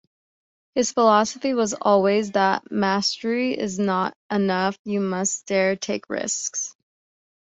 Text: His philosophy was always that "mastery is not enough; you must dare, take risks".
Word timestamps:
His 0.73 0.91
philosophy 0.93 1.53
was 1.53 1.75
always 1.75 2.31
that 2.31 2.71
"mastery 2.71 3.55
is 3.55 3.77
not 3.77 4.17
enough; 4.31 4.75
you 4.83 4.99
must 4.99 5.45
dare, 5.45 5.75
take 5.75 6.09
risks". 6.09 6.75